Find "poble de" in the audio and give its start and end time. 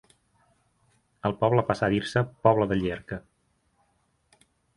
2.49-2.79